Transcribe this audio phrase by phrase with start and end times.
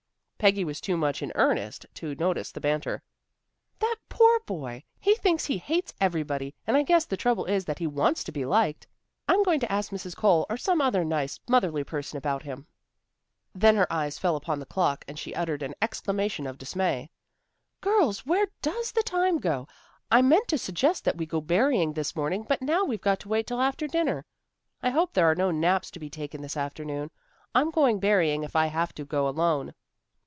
[0.41, 3.03] Peggy was too much in earnest to notice the banter.
[3.77, 4.83] "That poor boy!
[4.99, 8.31] He thinks he hates everybody, and I guess the trouble is that he wants to
[8.31, 8.87] be liked.
[9.27, 10.15] I'm going to ask Mrs.
[10.17, 12.65] Cole or some other nice, motherly person about him."
[13.53, 17.11] Then her eyes fell upon the clock and she uttered an exclamation of dismay.
[17.79, 19.73] "Girls, where does the time go to?
[20.09, 23.29] I meant to suggest that we go berrying this morning, but now we've got to
[23.29, 24.25] wait till after dinner.
[24.81, 27.11] I hope there are no naps to be taken this afternoon.
[27.53, 29.75] I'm going berrying if I have to go alone."